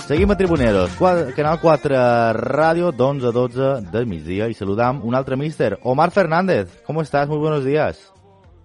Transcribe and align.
Seguim 0.00 0.30
a 0.32 0.36
Tribuneros, 0.36 0.90
Canal 1.36 1.60
4 1.60 2.32
Radio, 2.32 2.88
11 2.88 3.26
12 3.32 3.60
del 3.92 4.06
migdia 4.06 4.48
y 4.48 4.54
saludam 4.54 5.00
un 5.04 5.14
altre 5.14 5.36
míster, 5.36 5.78
Omar 5.84 6.10
Fernández. 6.10 6.82
¿Cómo 6.84 7.02
estás? 7.02 7.28
Muy 7.28 7.38
buenos 7.38 7.64
días. 7.64 8.12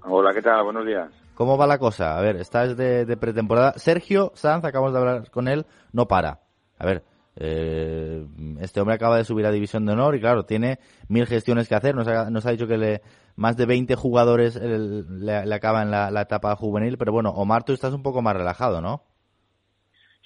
Hola, 0.04 0.34
¿qué 0.34 0.42
tal? 0.42 0.64
Buenos 0.64 0.84
días. 0.86 1.10
¿Cómo 1.36 1.60
va 1.60 1.68
la 1.68 1.78
cosa? 1.78 2.18
A 2.18 2.22
ver, 2.22 2.38
estás 2.38 2.76
de, 2.76 3.06
de 3.06 3.18
pretemporada. 3.18 3.74
Sergio 3.78 4.31
Sanz, 4.33 4.66
acabamos 4.66 4.94
de 4.94 5.00
hablar 5.00 5.29
con 5.29 5.47
él, 5.47 5.68
no 5.94 6.08
para. 6.08 6.40
A 6.79 6.86
ver, 6.88 7.04
eh, 7.42 8.26
este 8.60 8.81
hombre 8.81 8.96
acaba 8.96 9.17
de 9.17 9.24
subir 9.24 9.46
a 9.46 9.51
División 9.51 9.85
de 9.85 9.94
Honor 9.94 10.15
y 10.15 10.19
claro, 10.19 10.44
tiene 10.44 10.79
mil 11.08 11.26
gestiones 11.26 11.69
que 11.69 11.76
hacer. 11.76 11.96
Nos 11.96 12.08
ha, 12.08 12.29
nos 12.29 12.46
ha 12.46 12.51
dicho 12.51 12.67
que 12.67 12.78
le, 12.78 13.01
más 13.37 13.55
de 13.55 13.65
20 13.65 13.96
jugadores 13.96 14.55
le, 14.58 15.46
le 15.46 15.55
acaban 15.55 15.90
la, 15.90 16.22
etapa 16.22 16.55
juvenil, 16.58 16.98
pero 16.98 17.13
bueno, 17.13 17.30
Omar, 17.30 17.63
tú 17.63 17.72
estás 17.72 17.94
un 17.94 18.04
poco 18.04 18.22
más 18.22 18.36
relajado, 18.36 18.81
¿no? 18.81 19.04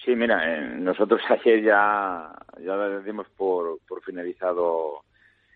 Sí, 0.04 0.16
mira, 0.16 0.42
eh, 0.44 0.62
nosotros 0.80 1.22
ayer 1.30 1.64
ya, 1.64 2.34
ya 2.60 3.00
dimos 3.00 3.28
por, 3.38 3.78
por 3.88 4.02
finalizado 4.02 5.04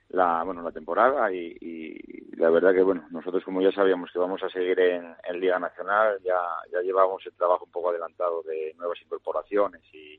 la, 0.09 0.43
bueno, 0.43 0.61
la 0.61 0.71
temporada 0.71 1.31
y, 1.33 1.97
la 2.37 2.51
verdad 2.51 2.71
que, 2.71 2.83
bueno, 2.83 3.07
nosotros 3.09 3.43
como 3.43 3.61
ya 3.61 3.71
sabíamos 3.71 4.11
que 4.11 4.19
vamos 4.19 4.43
a 4.43 4.49
seguir 4.49 4.79
en, 4.79 5.15
en 5.27 5.39
Liga 5.39 5.57
Nacional, 5.57 6.19
ya, 6.23 6.39
ya 6.71 6.81
llevamos 6.81 7.25
el 7.25 7.33
trabajo 7.33 7.65
un 7.65 7.71
poco 7.71 7.89
adelantado 7.89 8.43
de 8.43 8.75
nuevas 8.77 9.01
incorporaciones 9.01 9.81
y, 9.91 10.16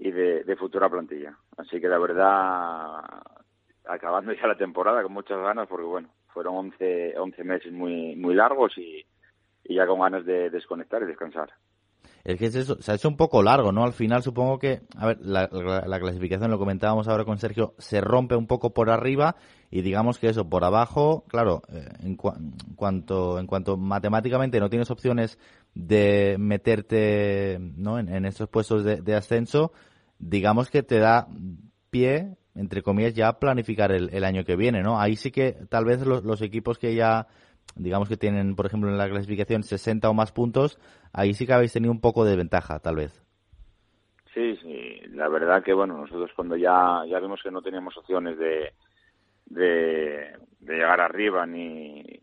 y 0.00 0.10
de, 0.10 0.56
futura 0.56 0.88
plantilla. 0.88 1.36
Así 1.58 1.78
que 1.78 1.86
la 1.86 1.98
verdad, 1.98 3.00
acabando 3.86 4.32
ya 4.40 4.46
la 4.46 4.56
temporada 4.56 5.02
con 5.02 5.12
muchas 5.12 5.38
ganas, 5.38 5.68
porque 5.68 5.84
bueno, 5.84 6.08
fueron 6.28 6.56
11, 6.56 7.18
11 7.18 7.44
meses 7.44 7.72
muy, 7.72 8.16
muy 8.16 8.34
largos 8.34 8.76
y, 8.78 9.04
ya 9.64 9.86
con 9.86 10.00
ganas 10.00 10.24
de 10.24 10.50
desconectar 10.50 11.02
y 11.02 11.06
descansar. 11.06 11.50
Es 12.24 12.38
que 12.38 12.46
es 12.46 12.54
eso, 12.54 12.80
se 12.80 12.90
ha 12.90 12.96
hecho 12.96 13.08
un 13.08 13.16
poco 13.16 13.42
largo, 13.42 13.72
¿no? 13.72 13.84
Al 13.84 13.92
final 13.92 14.22
supongo 14.22 14.58
que, 14.58 14.80
a 14.96 15.06
ver, 15.06 15.18
la, 15.20 15.48
la, 15.52 15.86
la, 15.86 16.00
clasificación, 16.00 16.50
lo 16.50 16.58
comentábamos 16.58 17.06
ahora 17.08 17.24
con 17.24 17.38
Sergio, 17.38 17.74
se 17.78 18.00
rompe 18.00 18.36
un 18.36 18.46
poco 18.46 18.74
por 18.74 18.90
arriba 18.90 19.36
y 19.70 19.82
digamos 19.82 20.18
que 20.18 20.28
eso, 20.28 20.48
por 20.48 20.64
abajo, 20.64 21.24
claro, 21.28 21.62
eh, 21.72 21.88
en, 22.00 22.18
en, 22.18 22.76
cuanto, 22.76 23.38
en 23.38 23.46
cuanto 23.46 23.76
matemáticamente 23.76 24.60
no 24.60 24.68
tienes 24.68 24.90
opciones 24.90 25.38
de 25.74 26.36
meterte, 26.38 27.58
¿no? 27.60 27.98
En, 27.98 28.08
en 28.08 28.24
estos 28.24 28.48
puestos 28.48 28.84
de, 28.84 29.14
ascenso, 29.14 29.72
digamos 30.20 30.70
que 30.70 30.82
te 30.82 30.98
da 30.98 31.26
pie, 31.90 32.36
entre 32.54 32.82
comillas, 32.82 33.14
ya 33.14 33.28
a 33.28 33.38
planificar 33.40 33.90
el, 33.90 34.10
el 34.12 34.24
año 34.24 34.44
que 34.44 34.56
viene, 34.56 34.82
¿no? 34.82 35.00
Ahí 35.00 35.16
sí 35.16 35.30
que 35.32 35.52
tal 35.68 35.84
vez 35.84 36.06
los, 36.06 36.24
los 36.24 36.42
equipos 36.42 36.78
que 36.78 36.94
ya 36.94 37.26
digamos 37.76 38.08
que 38.08 38.16
tienen, 38.16 38.56
por 38.56 38.66
ejemplo, 38.66 38.90
en 38.90 38.98
la 38.98 39.08
clasificación 39.08 39.62
60 39.62 40.08
o 40.08 40.14
más 40.14 40.32
puntos, 40.32 40.78
ahí 41.12 41.34
sí 41.34 41.46
que 41.46 41.52
habéis 41.52 41.72
tenido 41.72 41.92
un 41.92 42.00
poco 42.00 42.24
de 42.24 42.36
ventaja, 42.36 42.78
tal 42.80 42.96
vez. 42.96 43.24
Sí, 44.34 44.56
sí, 44.62 45.00
la 45.10 45.28
verdad 45.28 45.62
que, 45.62 45.72
bueno, 45.72 45.96
nosotros 45.96 46.30
cuando 46.36 46.56
ya, 46.56 47.04
ya 47.08 47.18
vimos 47.18 47.40
que 47.42 47.50
no 47.50 47.62
teníamos 47.62 47.96
opciones 47.96 48.38
de, 48.38 48.72
de, 49.46 50.38
llegar 50.60 51.00
arriba, 51.00 51.46
ni 51.46 52.20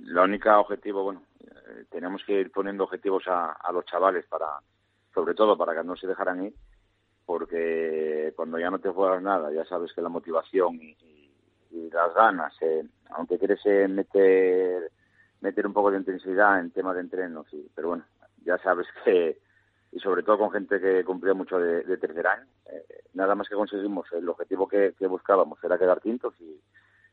la 0.00 0.22
única 0.22 0.58
objetivo, 0.58 1.04
bueno, 1.04 1.22
eh, 1.40 1.84
tenemos 1.90 2.22
que 2.24 2.40
ir 2.40 2.50
poniendo 2.50 2.84
objetivos 2.84 3.24
a, 3.26 3.52
a 3.52 3.72
los 3.72 3.84
chavales 3.84 4.26
para, 4.26 4.46
sobre 5.12 5.34
todo 5.34 5.56
para 5.56 5.74
que 5.74 5.84
no 5.84 5.96
se 5.96 6.06
dejaran 6.06 6.44
ir, 6.44 6.54
porque 7.30 8.32
cuando 8.34 8.58
ya 8.58 8.70
no 8.70 8.80
te 8.80 8.88
juegas 8.88 9.22
nada, 9.22 9.52
ya 9.52 9.64
sabes 9.64 9.92
que 9.92 10.02
la 10.02 10.08
motivación 10.08 10.74
y, 10.82 10.98
las 11.92 12.12
ganas, 12.12 12.52
eh, 12.60 12.84
aunque 13.10 13.38
quieres 13.38 13.60
eh, 13.66 13.86
meter 13.86 14.90
meter 15.40 15.64
un 15.64 15.72
poco 15.72 15.92
de 15.92 15.98
intensidad 15.98 16.58
en 16.58 16.72
tema 16.72 16.92
de 16.92 17.02
entrenos, 17.02 17.46
sí, 17.48 17.70
pero 17.72 17.88
bueno, 17.90 18.04
ya 18.44 18.58
sabes 18.58 18.88
que, 19.04 19.38
y 19.92 20.00
sobre 20.00 20.24
todo 20.24 20.38
con 20.38 20.50
gente 20.50 20.80
que 20.80 21.04
cumplía 21.04 21.32
mucho 21.32 21.60
de, 21.60 21.96
tercer 21.98 22.26
año, 22.26 22.46
eh, 22.66 23.04
nada 23.14 23.36
más 23.36 23.48
que 23.48 23.54
conseguimos, 23.54 24.10
el 24.10 24.28
objetivo 24.28 24.66
que, 24.66 24.94
que, 24.98 25.06
buscábamos 25.06 25.62
era 25.62 25.78
quedar 25.78 26.00
quintos 26.00 26.34
y 26.40 26.60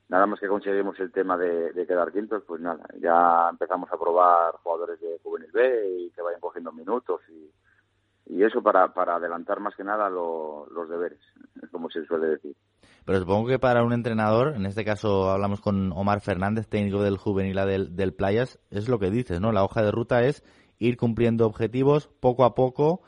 nada 0.09 0.25
más 0.25 0.39
que 0.39 0.47
conseguimos 0.47 0.99
el 0.99 1.11
tema 1.11 1.37
de, 1.37 1.73
de, 1.73 1.85
quedar 1.85 2.11
quintos, 2.11 2.41
pues 2.47 2.59
nada, 2.59 2.87
ya 2.99 3.49
empezamos 3.51 3.91
a 3.91 3.99
probar 3.99 4.55
jugadores 4.63 4.99
de 4.99 5.19
Juvenil 5.21 5.51
B 5.51 5.89
y 5.99 6.09
que 6.09 6.23
vayan 6.23 6.41
cogiendo 6.41 6.71
minutos 6.71 7.21
y, 7.29 7.51
y 8.29 8.43
eso 8.43 8.61
para, 8.61 8.93
para 8.93 9.15
adelantar 9.15 9.59
más 9.59 9.75
que 9.75 9.83
nada 9.83 10.09
lo, 10.09 10.67
los 10.69 10.89
deberes, 10.89 11.19
como 11.71 11.89
se 11.89 12.05
suele 12.05 12.27
decir. 12.27 12.55
Pero 13.05 13.19
supongo 13.19 13.47
que 13.47 13.59
para 13.59 13.83
un 13.83 13.93
entrenador, 13.93 14.55
en 14.55 14.65
este 14.65 14.83
caso 14.83 15.29
hablamos 15.29 15.61
con 15.61 15.93
Omar 15.93 16.19
Fernández, 16.19 16.67
técnico 16.67 17.01
del 17.01 17.17
juvenil 17.17 17.55
del, 17.55 17.95
del 17.95 18.13
Playas, 18.13 18.59
es 18.69 18.89
lo 18.89 18.99
que 18.99 19.11
dices, 19.11 19.39
¿no? 19.39 19.53
La 19.53 19.63
hoja 19.63 19.81
de 19.81 19.91
ruta 19.91 20.23
es 20.23 20.43
ir 20.77 20.97
cumpliendo 20.97 21.45
objetivos 21.45 22.09
poco 22.19 22.43
a 22.43 22.53
poco, 22.53 23.01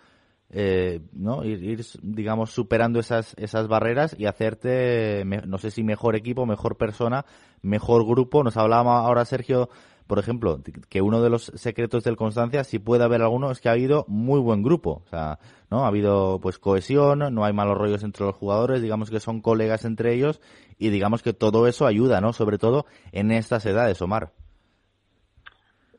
eh, 0.52 1.02
¿no? 1.12 1.44
Ir, 1.44 1.62
ir, 1.63 1.81
digamos, 2.01 2.51
superando 2.51 3.00
esas, 3.00 3.36
esas 3.38 3.68
barreras 3.68 4.16
y 4.18 4.25
hacerte, 4.25 5.25
no 5.25 5.57
sé 5.57 5.69
si 5.69 5.84
mejor 5.84 6.16
equipo, 6.16 6.46
mejor 6.46 6.78
persona, 6.78 7.25
mejor 7.62 8.06
grupo. 8.06 8.44
Nos 8.44 8.56
hablaba 8.56 9.00
ahora 9.00 9.25
Sergio 9.25 9.69
por 10.09 10.17
ejemplo, 10.17 10.57
que 10.89 11.03
uno 11.03 11.21
de 11.21 11.29
los 11.29 11.45
secretos 11.53 12.03
del 12.03 12.17
Constancia, 12.17 12.63
si 12.63 12.79
puede 12.79 13.03
haber 13.03 13.21
alguno, 13.21 13.51
es 13.51 13.61
que 13.61 13.69
ha 13.69 13.73
habido 13.73 14.05
muy 14.07 14.39
buen 14.39 14.63
grupo. 14.63 15.03
O 15.05 15.07
sea, 15.07 15.37
¿no? 15.69 15.85
Ha 15.85 15.87
habido 15.87 16.39
pues 16.41 16.57
cohesión, 16.57 17.19
no 17.31 17.45
hay 17.45 17.53
malos 17.53 17.77
rollos 17.77 18.03
entre 18.03 18.25
los 18.25 18.33
jugadores, 18.33 18.81
digamos 18.81 19.11
que 19.11 19.19
son 19.19 19.39
colegas 19.39 19.85
entre 19.85 20.15
ellos 20.15 20.41
y 20.79 20.89
digamos 20.89 21.21
que 21.21 21.33
todo 21.33 21.67
eso 21.67 21.85
ayuda, 21.85 22.21
¿no? 22.21 22.33
Sobre 22.33 22.57
todo 22.57 22.87
en 23.11 23.29
estas 23.29 23.67
edades, 23.67 24.01
Omar. 24.01 24.31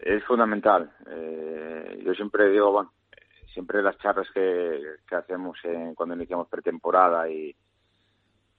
Es 0.00 0.25
fundamental. 0.25 0.91
Eh, 1.09 2.03
yo 2.04 2.12
siempre 2.15 2.50
digo, 2.50 2.72
bueno, 2.72 2.92
siempre 3.54 3.81
las 3.81 3.97
charlas 3.98 4.27
que, 4.34 4.77
que 5.09 5.15
hacemos 5.15 5.56
en, 5.62 5.94
cuando 5.94 6.16
iniciamos 6.16 6.48
pretemporada 6.48 7.31
y 7.31 7.54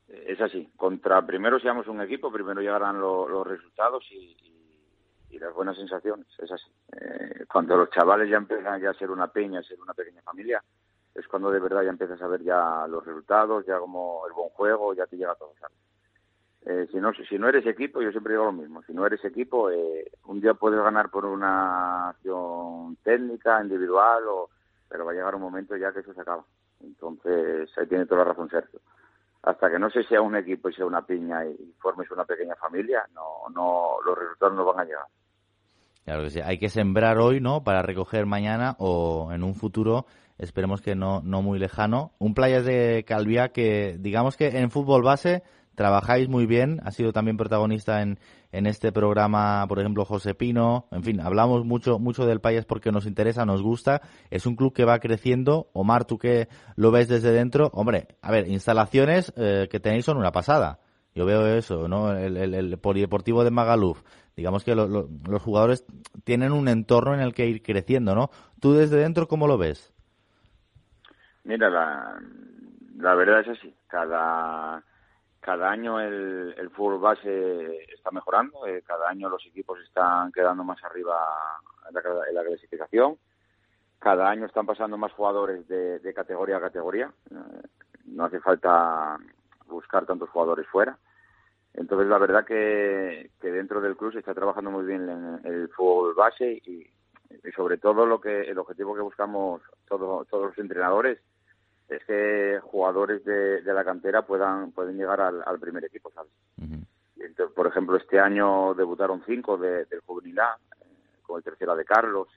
es 0.08 0.40
así. 0.40 0.70
Contra 0.78 1.26
primero 1.26 1.60
seamos 1.60 1.88
un 1.88 2.00
equipo, 2.00 2.32
primero 2.32 2.62
llegarán 2.62 3.02
lo, 3.02 3.28
los 3.28 3.46
resultados 3.46 4.06
y, 4.12 4.51
y 5.32 5.40
las 5.40 5.54
buenas 5.54 5.78
sensaciones, 5.78 6.28
es 6.40 6.52
así. 6.52 6.70
Eh, 7.00 7.46
cuando 7.52 7.78
los 7.78 7.90
chavales 7.90 8.30
ya 8.30 8.38
empiezan 8.38 8.82
ya 8.82 8.92
a 8.92 8.94
ser 8.94 9.10
una 9.10 9.28
peña, 9.28 9.60
a 9.60 9.64
ser 9.64 9.80
una 9.80 9.94
pequeña 9.94 10.22
familia, 10.22 10.64
es 11.16 11.28
cuando 11.28 11.52
de 11.52 11.60
verdad 11.60 11.84
ya 11.84 11.90
empiezas 11.90 12.22
a 12.22 12.28
ver 12.28 12.44
ya 12.44 12.86
los 12.88 13.06
resultados, 13.06 13.66
ya 13.66 13.80
como 13.80 14.26
el 14.28 14.34
buen 14.34 14.50
juego, 14.50 14.94
ya 14.94 15.08
te 15.08 15.18
llega 15.18 15.36
todo, 15.36 15.54
¿sabes? 15.60 15.78
Eh, 16.64 16.88
si 16.92 16.98
no 16.98 17.12
si 17.14 17.40
no 17.40 17.50
eres 17.50 17.66
equipo, 17.66 18.02
yo 18.02 18.12
siempre 18.12 18.34
digo 18.34 18.46
lo 18.46 18.52
mismo, 18.52 18.84
si 18.84 18.94
no 18.94 19.06
eres 19.06 19.24
equipo, 19.26 19.72
eh, 19.72 20.12
un 20.26 20.40
día 20.42 20.54
puedes 20.54 20.80
ganar 20.80 21.10
por 21.10 21.26
una 21.26 22.10
acción 22.10 22.98
técnica, 23.04 23.62
individual, 23.62 24.24
o, 24.28 24.50
pero 24.88 25.06
va 25.06 25.12
a 25.12 25.16
llegar 25.16 25.34
un 25.34 25.42
momento 25.42 25.76
ya 25.76 25.92
que 25.92 26.02
eso 26.02 26.14
se 26.14 26.22
acaba. 26.22 26.46
Entonces, 26.82 27.70
ahí 27.78 27.88
tiene 27.88 28.06
toda 28.06 28.24
la 28.24 28.32
razón 28.32 28.50
Sergio 28.50 28.80
hasta 29.44 29.72
que 29.72 29.80
no 29.80 29.90
se 29.90 30.04
sea 30.04 30.22
un 30.22 30.36
equipo 30.36 30.70
y 30.70 30.74
sea 30.74 30.86
una 30.86 31.06
piña 31.06 31.46
y 31.46 31.74
formes 31.80 32.10
una 32.12 32.26
pequeña 32.26 32.56
familia, 32.56 33.08
no, 33.14 33.50
no, 33.54 33.98
los 34.06 34.18
resultados 34.18 34.56
no 34.56 34.66
van 34.66 34.82
a 34.82 34.86
llegar. 34.86 35.06
Claro 36.06 36.24
que 36.24 36.30
sí. 36.32 36.40
Hay 36.44 36.58
que 36.58 36.70
sembrar 36.70 37.20
hoy, 37.20 37.40
¿no? 37.40 37.64
Para 37.64 37.82
recoger 37.84 38.26
mañana 38.26 38.76
o 38.80 39.32
en 39.32 39.44
un 39.44 39.54
futuro, 39.54 40.06
esperemos 40.38 40.82
que 40.82 40.96
no, 40.96 41.22
no 41.22 41.42
muy 41.42 41.60
lejano. 41.60 42.14
Un 42.18 42.34
Playas 42.34 42.66
de 42.66 43.06
Calvía 43.08 43.50
que, 43.50 43.98
digamos 44.00 44.36
que 44.36 44.60
en 44.60 44.72
fútbol 44.72 45.04
base 45.04 45.44
trabajáis 45.76 46.28
muy 46.28 46.48
bien. 46.48 46.82
Ha 46.84 46.92
sido 46.92 47.14
también 47.14 47.38
protagonista 47.38 48.02
en, 48.02 48.20
en 48.52 48.66
este 48.66 48.92
programa, 48.92 49.66
por 49.68 49.80
ejemplo, 49.80 50.04
José 50.04 50.34
Pino. 50.34 50.88
En 50.92 51.04
fin, 51.04 51.22
hablamos 51.22 51.66
mucho, 51.66 52.00
mucho 52.00 52.26
del 52.26 52.42
Playas 52.42 52.66
porque 52.66 52.92
nos 52.92 53.06
interesa, 53.06 53.46
nos 53.46 53.62
gusta. 53.62 54.02
Es 54.32 54.48
un 54.48 54.56
club 54.56 54.74
que 54.74 54.86
va 54.86 55.00
creciendo. 55.00 55.70
Omar, 55.74 56.06
tú 56.06 56.18
que 56.18 56.50
lo 56.76 56.90
ves 56.90 57.10
desde 57.10 57.32
dentro. 57.32 57.70
Hombre, 57.74 58.08
a 58.22 58.32
ver, 58.32 58.48
instalaciones 58.48 59.32
eh, 59.38 59.68
que 59.70 59.80
tenéis 59.80 60.06
son 60.06 60.18
una 60.18 60.32
pasada. 60.32 60.80
Yo 61.14 61.26
veo 61.26 61.46
eso, 61.46 61.90
¿no? 61.90 62.14
El 62.16 62.78
polideportivo 62.80 63.44
de 63.44 63.52
Magaluf 63.52 64.02
digamos 64.42 64.64
que 64.64 64.74
lo, 64.74 64.88
lo, 64.88 65.08
los 65.30 65.40
jugadores 65.40 65.86
tienen 66.24 66.52
un 66.52 66.68
entorno 66.68 67.14
en 67.14 67.20
el 67.20 67.36
que 67.36 67.46
ir 67.46 67.62
creciendo, 67.62 68.16
¿no? 68.16 68.32
¿Tú 68.60 68.74
desde 68.74 68.98
dentro 68.98 69.28
cómo 69.28 69.48
lo 69.48 69.60
ves? 69.60 69.94
Mira, 71.44 71.70
la, 71.70 72.20
la 72.98 73.14
verdad 73.14 73.42
es 73.42 73.50
así. 73.50 73.72
Cada, 73.88 74.82
cada 75.42 75.70
año 75.70 76.00
el, 76.00 76.56
el 76.58 76.70
fútbol 76.72 77.00
base 77.00 77.84
está 77.94 78.10
mejorando, 78.10 78.66
eh, 78.66 78.82
cada 78.82 79.10
año 79.10 79.30
los 79.30 79.46
equipos 79.46 79.80
están 79.82 80.32
quedando 80.32 80.64
más 80.64 80.84
arriba 80.84 81.20
en 81.88 81.94
la, 81.94 82.02
en 82.28 82.36
la 82.36 82.44
clasificación, 82.44 83.18
cada 84.00 84.28
año 84.28 84.48
están 84.48 84.66
pasando 84.66 84.98
más 84.98 85.12
jugadores 85.12 85.68
de, 85.68 86.00
de 86.00 86.14
categoría 86.16 86.58
a 86.58 86.62
categoría, 86.62 87.12
eh, 87.30 87.68
no 88.06 88.26
hace 88.26 88.40
falta 88.40 89.20
buscar 89.68 90.08
tantos 90.08 90.30
jugadores 90.32 90.66
fuera. 90.68 90.98
Entonces, 91.74 92.08
la 92.08 92.18
verdad 92.18 92.46
que, 92.46 93.32
que 93.40 93.52
dentro 93.52 93.80
del 93.82 93.96
club 93.96 94.12
se 94.14 94.20
está 94.20 94.34
trabajando 94.34 94.72
muy 94.72 94.86
bien 94.86 95.08
en 95.10 95.40
el 95.46 95.70
fútbol 95.70 96.14
base 96.16 96.62
y, 96.66 96.90
y 97.44 97.52
sobre 97.56 97.78
todo 97.78 98.06
lo 98.06 98.20
que 98.20 98.42
el 98.42 98.58
objetivo 98.58 98.94
que 98.94 99.02
buscamos 99.02 99.62
todo, 99.88 100.26
todos 100.26 100.48
los 100.48 100.58
entrenadores 100.58 101.20
es 101.88 102.04
que 102.06 102.60
jugadores 102.64 103.24
de, 103.26 103.62
de 103.62 103.74
la 103.74 103.84
cantera 103.84 104.22
puedan 104.26 104.72
pueden 104.72 104.98
llegar 104.98 105.22
al, 105.22 105.44
al 105.46 105.60
primer 105.60 105.84
equipo, 105.86 106.12
¿sabes? 106.12 106.32
Uh 106.58 106.64
-huh. 106.64 106.86
Entonces, 107.18 107.56
por 107.56 107.68
ejemplo, 107.68 107.96
este 107.98 108.20
año 108.20 108.74
debutaron 108.74 109.24
cinco 109.26 109.58
de, 109.58 109.86
del 109.86 110.00
juvenil 110.02 110.40
A, 110.40 110.58
con 111.24 111.38
el 111.38 111.44
tercera 111.44 111.76
de 111.76 111.86
Carlos. 111.86 112.28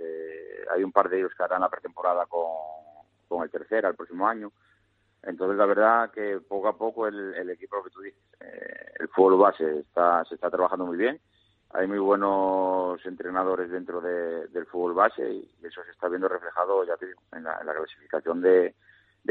hay 0.71 0.85
un 0.85 0.93
par 0.93 1.09
de 1.09 1.19
ellos 1.19 1.33
que 1.37 1.43
harán 1.43 1.63
la 1.63 1.69
pretemporada 1.69 2.27
con, 2.27 2.47
con 3.29 3.43
el 3.43 3.51
tercera 3.51 3.89
el 3.89 3.97
próximo 3.97 4.29
año. 4.29 4.53
Entonces, 5.27 5.57
la 5.57 5.67
verdad 5.67 6.11
que 6.11 6.41
poco 6.47 6.69
a 6.69 6.77
poco 6.77 7.07
el, 7.07 7.35
el 7.35 7.51
equipo, 7.51 7.83
que 7.83 7.91
tú 7.91 8.01
dices, 8.01 8.21
el 8.99 9.09
fútbol 9.09 9.39
base 9.39 9.81
está, 9.81 10.25
se 10.25 10.35
está 10.35 10.51
trabajando 10.51 10.87
muy 10.87 10.97
bien 10.97 11.21
hay 11.75 11.89
muy 11.89 11.99
buenos 11.99 13.05
entrenadores 13.05 13.69
dentro 13.69 14.01
del 14.01 14.67
fútbol 14.67 14.95
base 14.95 15.29
y 15.29 15.67
eso 15.67 15.83
se 15.85 15.91
está 15.91 16.09
viendo 16.09 16.29
reflejado, 16.29 16.87
ya 16.87 16.97
te 16.97 17.07
digo, 17.07 17.21
en 17.33 17.43
la, 17.43 17.59
clasificación 17.59 18.41
de, 18.41 18.75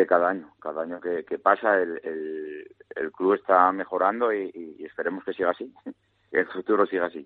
cada 0.05 0.29
año. 0.29 0.53
Cada 0.59 0.83
año 0.83 0.99
que, 0.99 1.39
pasa 1.39 1.81
el, 1.81 2.01
el, 2.03 3.11
club 3.13 3.35
está 3.35 3.71
mejorando 3.71 4.33
y, 4.33 4.83
esperemos 4.83 5.23
que 5.23 5.33
siga 5.33 5.51
así, 5.51 5.73
que 6.31 6.39
el 6.39 6.47
futuro 6.47 6.85
siga 6.85 7.05
así. 7.05 7.25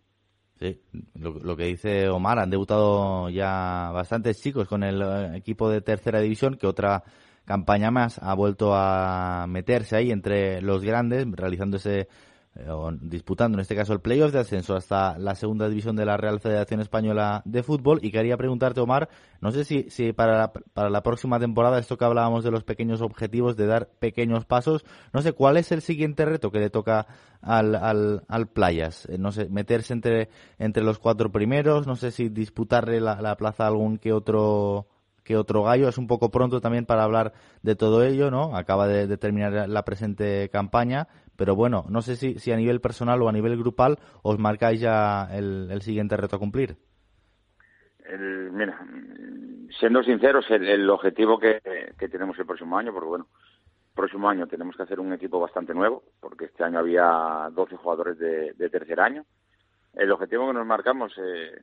Sí, 0.59 0.79
lo, 1.15 1.55
que 1.55 1.65
dice 1.65 2.09
Omar, 2.09 2.37
han 2.37 2.51
debutado 2.51 3.29
ya 3.29 3.89
bastantes 3.91 4.39
chicos 4.39 4.67
con 4.67 4.83
el 4.83 5.01
eh, 5.01 5.37
equipo 5.37 5.69
de 5.69 5.81
tercera 5.81 6.19
división, 6.19 6.57
que 6.57 6.67
otra 6.67 7.03
campaña 7.47 7.89
más 7.91 8.19
ha 8.21 8.35
vuelto 8.35 8.75
a 8.75 9.45
meterse 9.47 9.95
ahí 9.95 10.11
entre 10.11 10.61
los 10.61 10.83
grandes, 10.83 11.25
realizando 11.31 11.77
ese 11.77 12.09
eh, 12.55 12.67
disputando 13.01 13.55
en 13.57 13.61
este 13.61 13.75
caso 13.75 13.93
el 13.93 14.01
playoff 14.01 14.33
de 14.33 14.39
ascenso 14.39 14.75
hasta 14.75 15.17
la 15.17 15.33
segunda 15.35 15.69
división 15.69 15.95
de 15.95 16.05
la 16.05 16.17
Real 16.17 16.39
Federación 16.39 16.81
Española 16.81 17.41
de 17.45 17.63
Fútbol. 17.63 17.99
Y 18.01 18.11
quería 18.11 18.35
preguntarte, 18.35 18.81
Omar, 18.81 19.07
no 19.41 19.51
sé 19.51 19.63
si, 19.63 19.89
si 19.89 20.11
para, 20.11 20.37
la, 20.37 20.51
para 20.51 20.89
la 20.89 21.03
próxima 21.03 21.39
temporada, 21.39 21.79
esto 21.79 21.97
que 21.97 22.05
hablábamos 22.05 22.43
de 22.43 22.51
los 22.51 22.63
pequeños 22.63 23.01
objetivos, 23.01 23.55
de 23.55 23.67
dar 23.67 23.87
pequeños 23.99 24.45
pasos, 24.45 24.83
no 25.13 25.21
sé 25.21 25.31
cuál 25.31 25.55
es 25.55 25.71
el 25.71 25.81
siguiente 25.81 26.25
reto 26.25 26.51
que 26.51 26.59
le 26.59 26.69
toca 26.69 27.07
al, 27.41 27.75
al, 27.75 28.23
al 28.27 28.47
Playas. 28.47 29.07
Eh, 29.07 29.17
no 29.17 29.31
sé, 29.31 29.47
meterse 29.49 29.93
entre, 29.93 30.29
entre 30.57 30.83
los 30.83 30.99
cuatro 30.99 31.31
primeros, 31.31 31.87
no 31.87 31.95
sé 31.95 32.11
si 32.11 32.27
disputarle 32.27 32.99
la, 32.99 33.21
la 33.21 33.37
plaza 33.37 33.63
a 33.63 33.67
algún 33.67 33.99
que 33.99 34.11
otro 34.11 34.87
que 35.27 35.35
otro 35.35 35.63
gallo. 35.63 35.89
Es 35.89 35.97
un 35.97 36.07
poco 36.07 36.31
pronto 36.31 36.61
también 36.61 36.85
para 36.85 37.03
hablar 37.03 37.33
de 37.61 37.75
todo 37.75 38.03
ello, 38.03 38.31
¿no? 38.31 38.55
Acaba 38.55 38.87
de, 38.87 39.17
terminar 39.17 39.67
la 39.67 39.83
presente 39.83 40.49
campaña, 40.49 41.07
pero 41.35 41.53
bueno, 41.53 41.85
no 41.89 42.01
sé 42.01 42.15
si, 42.15 42.39
si, 42.39 42.53
a 42.53 42.55
nivel 42.55 42.79
personal 42.79 43.21
o 43.21 43.27
a 43.27 43.33
nivel 43.33 43.57
grupal 43.57 43.97
os 44.23 44.39
marcáis 44.39 44.79
ya 44.79 45.27
el, 45.33 45.81
siguiente 45.81 46.15
reto 46.15 46.37
a 46.37 46.39
cumplir. 46.39 46.77
mira, 48.51 48.79
siendo 49.77 50.01
sinceros, 50.01 50.45
el, 50.49 50.89
objetivo 50.89 51.37
que, 51.37 51.61
tenemos 52.09 52.39
el 52.39 52.45
próximo 52.45 52.77
año, 52.77 52.93
porque 52.93 53.09
bueno, 53.09 53.27
el 53.35 53.95
próximo 53.95 54.29
año 54.29 54.47
tenemos 54.47 54.77
que 54.77 54.83
hacer 54.83 55.01
un 55.01 55.11
equipo 55.11 55.41
bastante 55.41 55.73
nuevo, 55.73 56.03
porque 56.21 56.45
este 56.45 56.63
año 56.63 56.79
había 56.79 57.49
12 57.51 57.75
jugadores 57.75 58.17
de, 58.17 58.69
tercer 58.69 59.01
año. 59.01 59.25
El 59.93 60.09
objetivo 60.11 60.47
que 60.47 60.53
nos 60.53 60.65
marcamos 60.65 61.11
eh, 61.17 61.61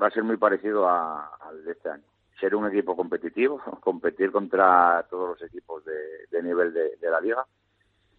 va 0.00 0.08
a 0.08 0.10
ser 0.10 0.24
muy 0.24 0.36
parecido 0.36 0.88
al 0.88 1.64
de 1.64 1.72
este 1.72 1.90
año 1.90 2.13
ser 2.44 2.54
un 2.54 2.66
equipo 2.66 2.94
competitivo, 2.94 3.58
competir 3.80 4.30
contra 4.30 5.06
todos 5.08 5.30
los 5.30 5.42
equipos 5.48 5.82
de, 5.84 6.42
nivel 6.42 6.74
de, 6.74 7.10
la 7.10 7.20
liga 7.20 7.46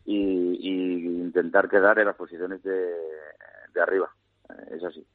y, 0.04 1.26
intentar 1.26 1.70
quedar 1.70 2.00
en 2.00 2.06
las 2.06 2.16
posiciones 2.16 2.64
de, 2.64 2.92
arriba. 3.80 4.10
Es 4.72 4.84
así. 4.84 5.06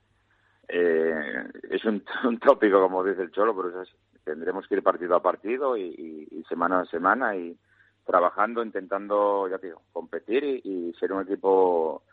Eh, 0.69 1.45
es 1.71 1.85
un, 1.87 2.05
tópico, 2.39 2.81
como 2.81 3.03
dice 3.03 3.23
el 3.23 3.33
Cholo, 3.33 3.57
pero 3.57 3.71
es 3.71 3.89
así. 3.89 3.97
Tendremos 4.23 4.69
que 4.69 4.77
ir 4.77 4.83
partido 4.83 5.17
a 5.17 5.23
partido 5.23 5.77
y, 5.77 6.45
semana 6.49 6.81
a 6.81 6.85
semana 6.85 7.35
y 7.35 7.57
trabajando, 8.05 8.63
intentando, 8.63 9.49
ya 9.49 9.59
digo, 9.59 9.83
competir 9.93 10.45
y, 10.45 10.95
ser 11.01 11.13
un 11.13 11.23
equipo 11.23 12.05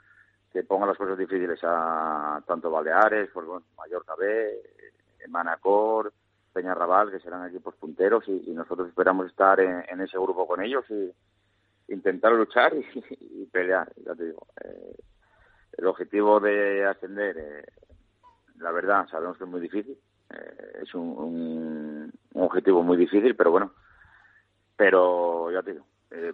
que 0.51 0.63
ponga 0.63 0.88
las 0.88 0.97
cosas 0.97 1.17
difíciles 1.17 1.59
a 1.61 2.41
tanto 2.47 2.71
Baleares, 2.71 3.29
pues 3.31 3.45
bueno, 3.45 3.65
Mallorca 3.77 4.15
B, 4.15 4.61
Manacor, 5.27 6.11
Peñarrabal, 6.57 7.12
que 7.12 7.19
serán 7.19 7.48
equipos 7.48 7.75
punteros 7.75 8.27
y, 8.27 8.51
nosotros 8.51 8.89
esperamos 8.89 9.27
estar 9.27 9.59
en, 9.59 10.01
ese 10.01 10.18
grupo 10.18 10.48
con 10.48 10.59
ellos 10.59 10.83
y 10.89 11.13
intentar 11.94 12.31
luchar 12.31 12.74
y, 12.75 13.45
pelear, 13.45 13.94
ya 14.04 14.15
te 14.15 14.25
digo. 14.25 14.48
Eh, 14.63 14.95
el 15.77 15.86
objetivo 15.86 16.39
de 16.39 16.83
ascender, 16.83 17.38
eh, 17.38 17.65
la 18.57 18.71
verdad, 18.71 19.07
sabemos 19.07 19.38
que 19.38 19.44
es 19.44 19.50
muy 19.51 19.62
difícil, 19.62 20.00
eh, 20.31 20.80
es 20.81 20.95
un, 20.95 22.12
objetivo 22.33 22.81
muy 22.81 22.98
difícil, 22.98 23.36
pero 23.36 23.51
bueno, 23.51 23.74
pero 24.75 25.51
ya 25.51 25.62
te 25.62 25.74
digo, 25.74 25.86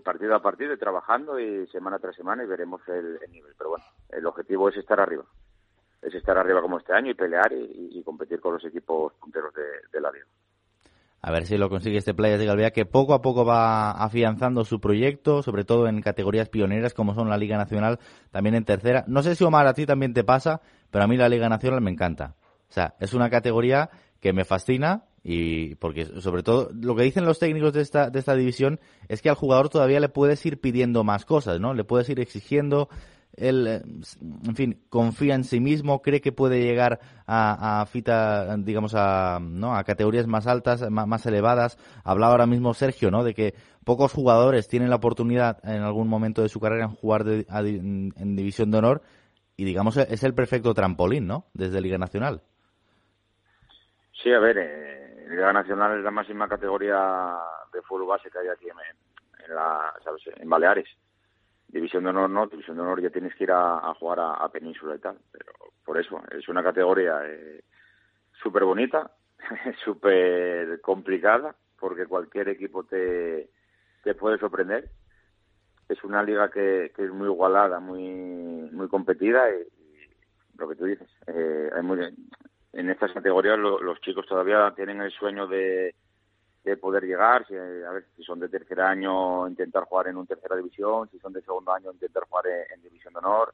partido 0.06 0.36
a 0.36 0.42
partido 0.42 0.74
y 0.74 0.78
trabajando 0.78 1.38
y 1.38 1.68
semana 1.68 2.00
tras 2.00 2.16
semana 2.16 2.46
y 2.46 2.48
veremos 2.48 2.82
el 2.88 3.20
nivel, 3.30 3.54
pero 3.58 3.72
bueno, 3.72 3.84
el 4.08 4.26
objetivo 4.26 4.70
es 4.70 4.78
estar 4.78 5.02
arriba 5.02 5.26
es 6.06 6.14
estar 6.14 6.38
arriba 6.38 6.62
como 6.62 6.78
este 6.78 6.94
año 6.94 7.12
y 7.12 7.14
pelear 7.14 7.52
y, 7.54 8.02
competir 8.04 8.40
con 8.40 8.54
los 8.54 8.66
equipos 8.66 9.14
punteros 9.20 9.54
de, 9.54 10.02
la 10.02 10.12
liga. 10.12 10.26
A 11.22 11.32
ver 11.32 11.46
si 11.46 11.58
lo 11.58 11.70
consigue 11.70 11.98
este 11.98 12.14
Playas 12.14 12.40
de 12.40 12.46
Galvea, 12.46 12.72
que 12.72 12.86
poco 12.86 13.14
a 13.14 13.22
poco 13.22 13.46
va 13.46 13.92
afianzando 13.92 14.66
su 14.66 14.82
proyecto, 14.82 15.42
sobre 15.42 15.64
todo 15.64 15.88
en 15.88 16.02
categorías 16.02 16.50
pioneras 16.50 16.94
como 16.94 17.14
son 17.14 17.30
la 17.30 17.38
Liga 17.38 17.58
Nacional, 17.58 18.00
también 18.32 18.56
en 18.56 18.66
tercera. 18.66 19.06
No 19.08 19.24
sé 19.24 19.36
si 19.36 19.44
Omar 19.46 19.66
a 19.68 19.74
ti 19.74 19.86
también 19.86 20.14
te 20.14 20.26
pasa, 20.26 20.62
pero 20.92 21.06
a 21.06 21.08
mí 21.08 21.16
la 21.16 21.30
Liga 21.30 21.48
Nacional 21.48 21.80
me 21.80 21.92
encanta. 21.92 22.36
O 22.70 22.74
sea, 22.74 22.96
es 23.00 23.14
una 23.14 23.30
categoría 23.30 23.90
que 24.20 24.34
me 24.34 24.44
fascina 24.44 25.06
y 25.24 25.76
porque 25.76 26.06
sobre 26.20 26.44
todo 26.44 26.70
lo 26.74 26.96
que 26.96 27.04
dicen 27.04 27.26
los 27.26 27.40
técnicos 27.40 27.72
de 27.72 27.82
esta, 27.82 28.10
de 28.10 28.20
esta 28.20 28.36
división 28.36 28.82
es 29.08 29.22
que 29.22 29.30
al 29.30 29.36
jugador 29.36 29.70
todavía 29.70 30.02
le 30.02 30.10
puedes 30.10 30.46
ir 30.46 30.60
pidiendo 30.60 31.06
más 31.06 31.24
cosas, 31.24 31.62
¿no? 31.62 31.74
Le 31.74 31.86
puedes 31.86 32.10
ir 32.10 32.20
exigiendo, 32.20 32.90
él, 33.36 33.68
eh, 33.68 33.82
en 34.46 34.56
fin, 34.56 34.84
confía 34.90 35.36
en 35.36 35.44
sí 35.44 35.60
mismo, 35.60 36.02
cree 36.02 36.22
que 36.22 36.32
puede 36.32 36.62
llegar 36.62 37.00
a, 37.26 37.82
a 37.82 37.86
fita, 37.86 38.56
digamos, 38.58 38.94
a, 38.96 39.40
¿no? 39.42 39.76
a 39.76 39.84
categorías 39.84 40.28
más 40.28 40.48
altas, 40.48 40.90
más, 40.90 41.26
elevadas. 41.26 41.78
Hablaba 42.04 42.34
ahora 42.34 42.46
mismo 42.46 42.74
Sergio, 42.74 43.12
¿no? 43.12 43.24
De 43.24 43.34
que 43.34 43.54
pocos 43.86 44.14
jugadores 44.14 44.68
tienen 44.68 44.90
la 44.90 44.98
oportunidad 44.98 45.58
en 45.64 45.82
algún 45.82 46.08
momento 46.08 46.42
de 46.42 46.50
su 46.50 46.60
carrera 46.60 46.86
en 46.86 46.92
jugar 46.92 47.24
en 47.28 48.36
División 48.36 48.72
de 48.72 48.78
Honor 48.78 49.02
y, 49.56 49.66
digamos, 49.66 49.98
es 49.98 50.24
el 50.24 50.34
perfecto 50.34 50.74
trampolín, 50.74 51.28
¿no? 51.28 51.46
Desde 51.54 51.82
Liga 51.82 51.98
Nacional. 51.98 52.42
Sí, 54.22 54.32
a 54.32 54.40
ver, 54.40 54.58
eh, 54.58 55.26
Liga 55.30 55.52
Nacional 55.52 55.98
es 55.98 56.04
la 56.04 56.12
máxima 56.12 56.48
categoría 56.48 57.36
de 57.74 57.82
fútbol 57.82 58.08
base 58.08 58.30
que 58.30 58.40
hay 58.40 58.48
aquí 58.48 58.68
en, 58.70 59.56
la, 59.56 59.94
en 60.38 60.50
Baleares 60.50 60.88
División 61.74 62.04
de 62.04 62.12
Honor 62.12 62.30
no, 62.30 62.46
División 62.46 62.78
de 62.78 62.84
Honor 62.84 63.02
ya 63.02 63.10
tienes 63.10 63.34
que 63.36 63.46
ir 63.46 63.52
a, 63.52 63.94
jugar 63.96 64.20
a, 64.20 64.48
Península 64.50 64.96
y 64.96 65.00
tal, 65.00 65.18
pero 65.32 65.52
por 65.84 66.00
eso 66.00 66.22
es 66.32 66.48
una 66.48 66.62
categoría 66.62 67.22
eh, 67.26 67.64
súper 68.32 68.64
bonita, 68.64 69.10
súper 69.84 70.80
complicada, 70.82 71.56
porque 71.80 72.06
cualquier 72.06 72.50
equipo 72.50 72.84
te, 72.84 73.50
te 74.04 74.14
puede 74.14 74.38
sorprender. 74.38 74.90
Es 75.90 76.04
una 76.04 76.22
liga 76.22 76.52
que, 76.52 76.92
que 76.96 77.06
es 77.06 77.12
muy 77.12 77.28
igualada, 77.28 77.80
muy 77.80 78.70
muy 78.72 78.88
competida 78.88 79.50
y, 79.50 79.66
lo 80.60 80.70
que 80.70 80.76
tú 80.76 80.86
dices, 80.86 81.10
eh, 81.26 81.72
hay 81.76 81.82
muy, 81.82 82.00
en 82.74 82.90
estas 82.92 83.12
categorías 83.12 83.58
los 83.58 84.00
chicos 84.02 84.28
todavía 84.28 84.72
tienen 84.76 85.02
el 85.02 85.12
sueño 85.12 85.48
de 85.48 85.96
de 86.64 86.78
poder 86.78 87.04
llegar, 87.04 87.46
si, 87.46 87.56
a 87.56 87.92
ver 87.92 88.06
si 88.16 88.24
son 88.24 88.40
de 88.40 88.48
tercer 88.48 88.80
año 88.80 89.48
intentar 89.48 89.84
jugar 89.84 90.08
en 90.08 90.18
un 90.18 90.26
tercera 90.26 90.56
división, 90.56 91.10
si 91.10 91.20
son 91.20 91.34
de 91.34 91.42
segundo 91.42 91.74
año 91.74 91.92
intentar 91.92 92.24
jugar 92.30 92.46
en, 92.74 92.82
división 92.82 93.14
de 93.14 93.20
honor. 93.20 93.54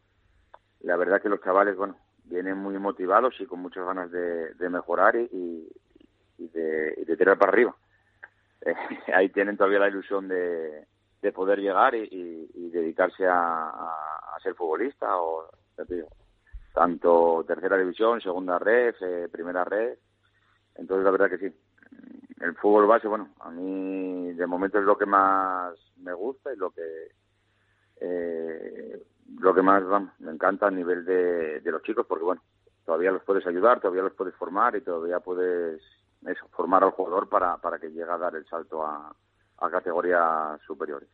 La 0.81 0.95
verdad 0.95 1.21
que 1.21 1.29
los 1.29 1.41
chavales, 1.41 1.75
bueno, 1.75 1.95
vienen 2.25 2.57
muy 2.57 2.77
motivados 2.77 3.33
y 3.39 3.45
con 3.45 3.59
muchas 3.59 3.85
ganas 3.85 4.11
de, 4.11 4.69
mejorar 4.69 5.15
y, 5.15 5.67
de, 6.37 7.15
tirar 7.17 7.37
para 7.37 7.51
arriba. 7.51 7.75
Ahí 9.13 9.29
tienen 9.29 9.57
todavía 9.57 9.79
la 9.79 9.89
ilusión 9.89 10.27
de, 10.27 10.85
poder 11.33 11.59
llegar 11.59 11.95
y, 11.95 12.69
dedicarse 12.71 13.25
a, 13.27 13.73
ser 14.43 14.53
futbolista 14.53 15.17
o, 15.17 15.49
tanto 16.73 17.43
tercera 17.45 17.77
división, 17.77 18.21
segunda 18.21 18.59
red, 18.59 18.95
eh, 19.01 19.27
primera 19.29 19.65
red. 19.65 19.97
Entonces, 20.75 21.03
la 21.03 21.11
verdad 21.11 21.29
que 21.29 21.37
sí, 21.39 21.53
el 22.41 22.55
fútbol 22.55 22.87
base, 22.87 23.07
bueno, 23.07 23.29
a 23.39 23.49
mí 23.49 24.33
de 24.33 24.47
momento 24.47 24.79
es 24.79 24.85
lo 24.85 24.97
que 24.97 25.05
más 25.05 25.73
me 25.97 26.13
gusta 26.13 26.53
y 26.53 26.57
lo 26.57 26.71
que 26.71 27.09
eh, 28.01 29.03
lo 29.39 29.53
que 29.53 29.61
más 29.61 29.83
me 30.19 30.31
encanta 30.31 30.67
a 30.67 30.71
nivel 30.71 31.05
de, 31.05 31.61
los 31.65 31.83
chicos, 31.83 32.05
porque 32.07 32.23
bueno, 32.23 32.41
todavía 32.85 33.11
los 33.11 33.23
puedes 33.23 33.45
ayudar, 33.45 33.79
todavía 33.79 34.03
los 34.03 34.13
puedes 34.13 34.35
formar 34.35 34.75
y 34.75 34.81
todavía 34.81 35.19
puedes 35.19 35.81
eso, 36.25 36.47
formar 36.51 36.83
al 36.83 36.91
jugador 36.91 37.29
para, 37.29 37.57
para 37.57 37.77
que 37.77 37.89
llegue 37.89 38.09
a 38.09 38.17
dar 38.17 38.35
el 38.35 38.45
salto 38.47 38.85
a, 38.85 39.13
a 39.59 39.69
categorías 39.69 40.59
superiores. 40.65 41.09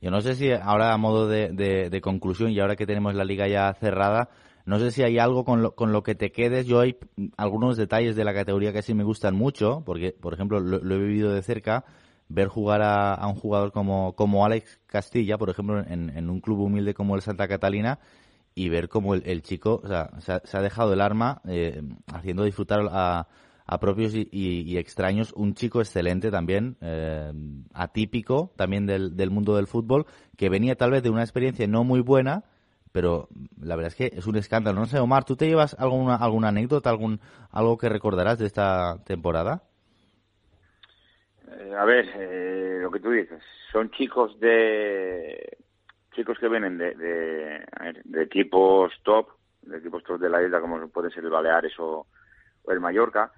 Yo 0.00 0.10
no 0.10 0.20
sé 0.20 0.34
si 0.34 0.50
ahora 0.50 0.92
a 0.92 0.96
modo 0.96 1.28
de, 1.28 1.52
de 1.52 2.00
conclusión 2.00 2.50
y 2.50 2.58
ahora 2.58 2.74
que 2.74 2.86
tenemos 2.86 3.14
la 3.14 3.24
liga 3.24 3.46
ya 3.46 3.72
cerrada, 3.74 4.30
no 4.64 4.78
sé 4.78 4.90
si 4.90 5.02
hay 5.02 5.18
algo 5.18 5.44
con 5.44 5.62
lo, 5.62 5.74
con 5.74 5.92
lo 5.92 6.02
que 6.02 6.14
te 6.14 6.32
quedes. 6.32 6.66
Yo 6.66 6.80
hay 6.80 6.96
algunos 7.36 7.76
detalles 7.76 8.16
de 8.16 8.24
la 8.24 8.34
categoría 8.34 8.72
que 8.72 8.82
sí 8.82 8.94
me 8.94 9.04
gustan 9.04 9.34
mucho, 9.34 9.82
porque, 9.84 10.12
por 10.12 10.34
ejemplo, 10.34 10.60
lo, 10.60 10.94
he 10.94 10.98
vivido 10.98 11.32
de 11.32 11.42
cerca, 11.42 11.84
ver 12.28 12.48
jugar 12.48 12.82
a, 12.82 13.26
un 13.26 13.34
jugador 13.34 13.72
como, 13.72 14.14
como 14.14 14.44
Alex 14.44 14.80
Castilla, 14.86 15.38
por 15.38 15.50
ejemplo, 15.50 15.84
en, 15.86 16.30
un 16.30 16.40
club 16.40 16.60
humilde 16.60 16.94
como 16.94 17.16
el 17.16 17.22
Santa 17.22 17.48
Catalina, 17.48 17.98
y 18.54 18.68
ver 18.68 18.88
cómo 18.88 19.14
el, 19.14 19.42
chico 19.42 19.80
o 19.82 19.88
sea, 19.88 20.10
se, 20.20 20.56
ha, 20.56 20.60
dejado 20.60 20.92
el 20.92 21.00
arma 21.00 21.40
eh, 21.48 21.82
haciendo 22.12 22.44
disfrutar 22.44 22.86
a, 22.90 23.26
a 23.64 23.80
propios 23.80 24.12
y, 24.14 24.76
extraños 24.76 25.32
un 25.34 25.54
chico 25.54 25.80
excelente 25.80 26.30
también, 26.30 26.76
eh, 26.82 27.32
atípico 27.72 28.52
también 28.56 28.86
del, 28.86 29.16
del 29.16 29.30
mundo 29.30 29.56
del 29.56 29.66
fútbol, 29.66 30.06
que 30.36 30.50
venía 30.50 30.76
tal 30.76 30.90
vez 30.90 31.02
de 31.02 31.10
una 31.10 31.22
experiencia 31.22 31.66
no 31.66 31.82
muy 31.82 32.00
buena, 32.00 32.44
pero 32.92 33.28
la 33.60 33.74
verdad 33.74 33.92
es 33.92 33.96
que 33.96 34.16
es 34.16 34.26
un 34.26 34.36
escándalo. 34.36 34.78
No 34.78 34.86
sé, 34.86 34.98
Omar, 34.98 35.24
¿tú 35.24 35.36
te 35.36 35.46
llevas 35.46 35.74
alguna, 35.78 36.16
alguna 36.16 36.48
anécdota, 36.48 36.90
algún, 36.90 37.20
algo 37.50 37.78
que 37.78 37.88
recordarás 37.88 38.38
de 38.38 38.46
esta 38.46 39.02
temporada? 39.04 39.62
Eh, 41.50 41.74
a 41.76 41.84
ver, 41.84 42.10
eh, 42.14 42.78
lo 42.80 42.90
que 42.90 43.00
tú 43.00 43.10
dices, 43.10 43.42
son 43.72 43.90
chicos 43.90 44.38
de 44.38 45.58
chicos 46.14 46.38
que 46.38 46.48
vienen 46.48 46.76
de, 46.76 46.94
de, 46.94 48.22
equipos 48.22 48.92
top, 49.02 49.28
de 49.62 49.78
equipos 49.78 50.04
top 50.04 50.20
de 50.20 50.28
la 50.28 50.42
isla 50.42 50.60
como 50.60 50.86
puede 50.88 51.10
ser 51.10 51.24
el 51.24 51.30
Baleares 51.30 51.72
o, 51.78 52.06
el 52.68 52.80
Mallorca, 52.80 53.32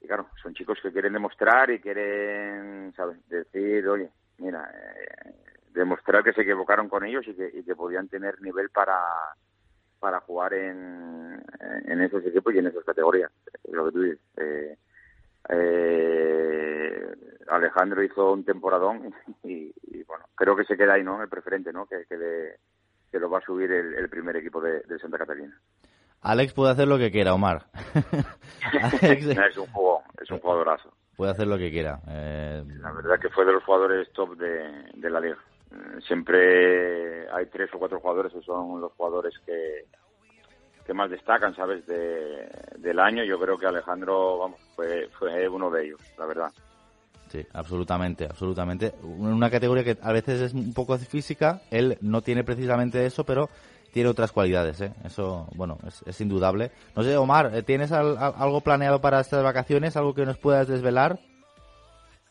y 0.00 0.06
claro, 0.06 0.28
son 0.42 0.52
chicos 0.52 0.78
que 0.82 0.92
quieren 0.92 1.12
demostrar 1.12 1.70
y 1.70 1.80
quieren, 1.80 2.92
¿sabes? 2.96 3.16
Decir, 3.28 3.88
oye, 3.88 4.10
mira, 4.38 4.70
eh, 4.74 5.47
demostrar 5.78 6.22
que 6.22 6.32
se 6.32 6.42
equivocaron 6.42 6.88
con 6.88 7.04
ellos 7.04 7.26
y 7.26 7.34
que, 7.34 7.50
y 7.54 7.62
que 7.62 7.76
podían 7.76 8.08
tener 8.08 8.40
nivel 8.42 8.68
para, 8.70 8.98
para 9.98 10.20
jugar 10.20 10.52
en, 10.54 11.42
en 11.86 12.00
esos 12.00 12.24
equipos 12.26 12.54
y 12.54 12.58
en 12.58 12.66
esas 12.66 12.84
categorías. 12.84 13.30
Lo 13.70 13.86
que 13.86 13.92
tú 13.92 14.02
dices. 14.02 14.18
Eh, 14.36 14.76
eh, 15.50 17.14
Alejandro 17.48 18.02
hizo 18.02 18.32
un 18.32 18.44
temporadón 18.44 19.14
y, 19.42 19.72
bueno, 20.04 20.26
creo 20.34 20.54
que 20.56 20.64
se 20.64 20.76
queda 20.76 20.94
ahí, 20.94 21.02
¿no? 21.02 21.22
El 21.22 21.28
preferente, 21.28 21.72
¿no? 21.72 21.86
Que, 21.86 22.04
que, 22.06 23.18
lo 23.18 23.30
va 23.30 23.38
a 23.38 23.42
subir 23.42 23.70
el, 23.72 24.08
primer 24.08 24.36
equipo 24.36 24.60
de, 24.60 24.82
Santa 25.00 25.18
Catalina. 25.18 25.58
Alex 26.20 26.52
puede 26.52 26.72
hacer 26.72 26.88
lo 26.88 26.98
que 26.98 27.10
quiera, 27.10 27.32
Omar. 27.32 27.66
es 28.74 29.56
un 29.56 29.66
juego, 29.68 30.02
es 30.20 30.30
un 30.30 30.40
jugadorazo. 30.40 30.92
Puede 31.16 31.32
hacer 31.32 31.46
lo 31.46 31.56
que 31.56 31.70
quiera. 31.70 32.00
Eh... 32.08 32.62
La 32.80 32.92
verdad 32.92 33.18
que 33.18 33.30
fue 33.30 33.44
de 33.44 33.52
los 33.52 33.64
jugadores 33.64 34.12
top 34.12 34.36
de, 34.36 34.90
de 34.94 35.10
la 35.10 35.20
liga. 35.20 35.38
Eh, 35.70 36.00
siempre 36.06 37.28
hay 37.30 37.46
tres 37.46 37.70
o 37.74 37.78
cuatro 37.78 38.00
jugadores 38.00 38.32
que 38.32 38.42
son 38.42 38.80
los 38.80 38.92
jugadores 38.92 39.34
que, 39.44 39.86
que 40.86 40.94
más 40.94 41.10
destacan, 41.10 41.54
¿sabes? 41.54 41.86
De, 41.86 42.48
del 42.78 42.98
año. 42.98 43.24
Yo 43.24 43.38
creo 43.38 43.58
que 43.58 43.66
Alejandro, 43.66 44.38
vamos, 44.38 44.60
fue, 44.74 45.08
fue 45.18 45.48
uno 45.48 45.70
de 45.70 45.86
ellos, 45.86 46.00
la 46.18 46.26
verdad. 46.26 46.50
Sí, 47.28 47.46
absolutamente, 47.52 48.24
absolutamente. 48.24 48.94
Una 49.02 49.50
categoría 49.50 49.84
que 49.84 49.98
a 50.00 50.12
veces 50.12 50.40
es 50.40 50.54
un 50.54 50.72
poco 50.72 50.96
física, 50.96 51.60
él 51.70 51.98
no 52.00 52.22
tiene 52.22 52.42
precisamente 52.42 53.04
eso, 53.04 53.24
pero 53.24 53.50
tiene 53.92 54.08
otras 54.08 54.32
cualidades, 54.32 54.80
¿eh? 54.80 54.92
Eso, 55.04 55.48
bueno, 55.54 55.78
es, 56.06 56.20
indudable. 56.20 56.70
No 56.96 57.02
sé, 57.02 57.16
Omar, 57.16 57.62
¿tienes 57.62 57.92
algo 57.92 58.60
planeado 58.60 59.00
para 59.00 59.20
estas 59.20 59.42
vacaciones? 59.42 59.96
¿Algo 59.96 60.14
que 60.14 60.26
nos 60.26 60.38
puedas 60.38 60.68
desvelar? 60.68 61.18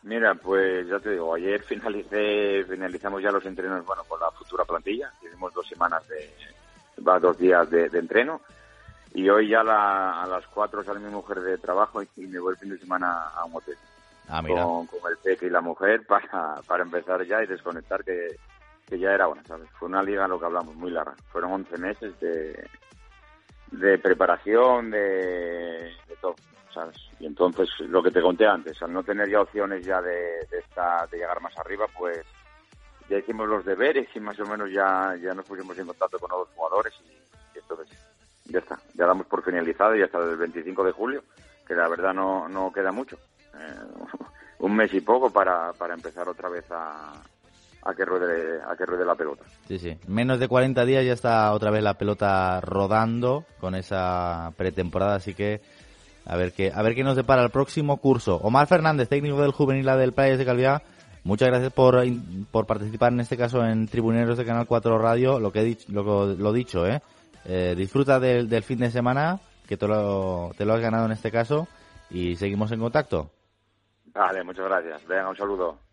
Mira, 0.07 0.35
pues 0.35 0.87
ya 0.87 0.99
te 0.99 1.11
digo, 1.11 1.35
ayer 1.35 1.61
finalicé, 1.67 2.63
finalizamos 2.63 3.21
ya 3.21 3.29
los 3.29 3.45
entrenos, 3.45 3.85
bueno, 3.85 4.03
con 4.05 4.19
la 4.19 4.31
futura 4.31 4.63
plantilla. 4.63 5.11
Hicimos 5.21 5.53
dos 5.53 5.67
semanas 5.67 6.07
de, 6.07 6.29
va 7.03 7.19
dos 7.19 7.37
días 7.37 7.69
de, 7.69 7.87
entreno. 7.87 8.41
Y 9.13 9.27
hoy 9.29 9.49
ya 9.49 9.61
a 9.61 10.25
las 10.27 10.47
cuatro 10.47 10.83
sale 10.83 10.99
mi 10.99 11.09
mujer 11.09 11.41
de 11.41 11.57
trabajo 11.57 12.01
y, 12.01 12.27
me 12.27 12.39
voy 12.39 12.53
el 12.53 12.59
fin 12.59 12.69
de 12.69 12.77
semana 12.77 13.29
a 13.35 13.43
un 13.45 13.55
hotel. 13.55 13.77
Ah, 14.29 14.41
mira. 14.41 14.63
Con, 14.63 14.87
el 15.09 15.17
peque 15.17 15.47
y 15.47 15.49
la 15.49 15.61
mujer 15.61 16.05
para, 16.07 16.61
para 16.65 16.83
empezar 16.83 17.25
ya 17.25 17.43
y 17.43 17.47
desconectar 17.47 18.03
que, 18.03 18.37
que 18.87 18.99
ya 18.99 19.13
era 19.13 19.25
bueno, 19.27 19.43
¿sabes? 19.45 19.69
Fue 19.71 19.89
una 19.89 20.03
liga, 20.03 20.27
lo 20.27 20.39
que 20.39 20.45
hablamos, 20.45 20.73
muy 20.75 20.91
larga. 20.91 21.15
Fueron 21.31 21.51
11 21.51 21.77
meses 21.79 22.19
de, 22.21 22.65
de 23.71 23.97
preparación, 23.97 24.91
de, 24.91 25.93
todo. 26.21 26.35
Y 27.19 27.25
entonces, 27.25 27.69
lo 27.79 28.03
que 28.03 28.11
te 28.11 28.21
conté 28.21 28.45
antes, 28.45 28.79
al 28.83 28.93
no 28.93 29.03
tener 29.03 29.27
ya 29.29 29.41
opciones 29.41 29.83
ya 29.83 30.01
de, 30.01 30.47
de, 30.51 30.63
de 31.11 31.17
llegar 31.17 31.41
más 31.41 31.57
arriba, 31.57 31.87
pues 31.97 32.23
ya 33.09 33.17
hicimos 33.17 33.47
los 33.47 33.65
deberes 33.65 34.07
y 34.15 34.19
más 34.19 34.39
o 34.39 34.45
menos 34.45 34.71
ya, 34.71 35.15
ya 35.21 35.33
nos 35.33 35.45
pusimos 35.45 35.77
en 35.79 35.87
contacto 35.87 36.19
con 36.19 36.29
nuevos 36.29 36.49
jugadores 36.55 36.93
y, 37.05 37.57
entonces 37.57 37.97
ya 38.45 38.59
está, 38.59 38.79
ya 38.93 39.05
damos 39.05 39.25
por 39.25 39.43
finalizado 39.43 39.95
y 39.95 40.03
hasta 40.03 40.19
el 40.19 40.37
25 40.37 40.83
de 40.83 40.91
julio, 40.91 41.23
que 41.65 41.73
la 41.73 41.87
verdad 41.87 42.13
no, 42.13 42.47
no 42.47 42.71
queda 42.71 42.91
mucho. 42.91 43.17
Eh, 43.55 44.15
un 44.59 44.75
mes 44.75 44.93
y 44.93 45.01
poco 45.01 45.29
para, 45.29 45.73
para 45.73 45.93
empezar 45.93 46.29
otra 46.29 46.49
vez 46.49 46.65
a, 46.71 47.13
a 47.83 47.93
que 47.93 48.05
ruede 48.05 48.61
a 48.61 48.75
que 48.75 48.85
ruede 48.85 49.05
la 49.05 49.15
pelota. 49.15 49.43
Sí, 49.67 49.79
sí. 49.79 49.97
Menos 50.07 50.39
de 50.39 50.47
40 50.47 50.85
días 50.85 51.05
ya 51.05 51.13
está 51.13 51.53
otra 51.53 51.71
vez 51.71 51.83
la 51.83 51.95
pelota 51.95 52.59
rodando 52.61 53.45
con 53.59 53.75
esa 53.75 54.51
pretemporada, 54.57 55.15
así 55.15 55.33
que 55.33 55.61
a 56.25 56.35
ver 56.35 56.51
qué, 56.51 56.71
a 56.73 56.81
ver 56.81 56.93
qué 56.93 57.03
nos 57.03 57.15
depara 57.15 57.43
el 57.43 57.49
próximo 57.49 57.97
curso. 57.97 58.35
Omar 58.37 58.67
Fernández, 58.67 59.07
técnico 59.07 59.41
del 59.41 59.51
juvenil 59.51 59.85
del 59.85 60.13
Playas 60.13 60.37
de 60.37 60.45
Calviá, 60.45 60.81
muchas 61.23 61.47
gracias 61.47 61.71
por, 61.71 62.03
por 62.51 62.65
participar 62.65 63.13
en 63.13 63.21
este 63.21 63.37
caso 63.37 63.63
en 63.63 63.87
Tribuneros 63.87 64.37
de 64.37 64.45
Canal 64.45 64.67
4 64.67 64.97
Radio. 64.97 65.39
Lo 65.39 65.51
que 65.51 65.61
he 65.61 65.63
dicho, 65.63 65.85
lo, 65.89 66.25
lo 66.35 66.51
dicho, 66.51 66.85
¿eh? 66.85 67.01
eh 67.45 67.75
disfruta 67.77 68.19
del, 68.19 68.49
del, 68.49 68.63
fin 68.63 68.79
de 68.79 68.91
semana, 68.91 69.39
que 69.67 69.77
te 69.77 69.87
lo, 69.87 70.51
te 70.57 70.65
lo 70.65 70.73
has 70.73 70.81
ganado 70.81 71.05
en 71.05 71.13
este 71.13 71.31
caso, 71.31 71.67
y 72.09 72.35
seguimos 72.35 72.71
en 72.73 72.81
contacto. 72.81 73.31
Vale, 74.13 74.43
muchas 74.43 74.65
gracias. 74.65 75.07
Venga, 75.07 75.29
un 75.29 75.37
saludo. 75.37 75.86